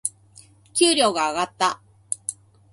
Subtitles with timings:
[0.73, 1.79] 給料が上がった。